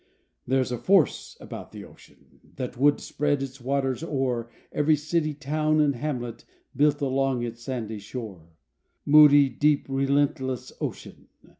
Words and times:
There's 0.47 0.71
a 0.71 0.79
force 0.79 1.37
about 1.39 1.71
the 1.71 1.83
ocean, 1.85 2.39
That 2.55 2.75
would 2.75 2.99
spread 2.99 3.43
its 3.43 3.61
waters 3.61 4.01
o'er, 4.03 4.49
Every 4.71 4.95
city, 4.95 5.35
town 5.35 5.79
and 5.79 5.93
hamlet 5.95 6.43
Built 6.75 7.01
along 7.01 7.43
its 7.43 7.61
sandy 7.61 7.99
shore. 7.99 8.49
Moody, 9.05 9.47
deep, 9.47 9.85
relentless 9.87 10.71
ocean! 10.81 11.27